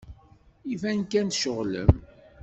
Iban 0.73 0.99
kan 1.11 1.27
tceɣlemt. 1.29 2.01